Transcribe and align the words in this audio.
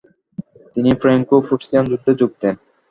তিনি 0.73 0.91
ফ্রাঙ্কো-প্রুশিয়ান 1.01 1.83
যুদ্ধে 1.91 2.11
যোগ 2.19 2.31
দেন। 2.41 2.55